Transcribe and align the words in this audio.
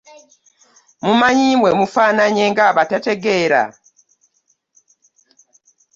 Mumanyi 1.03 1.49
we 1.63 1.69
mufanaganye 1.79 2.43
ng'abatategera? 2.51 3.61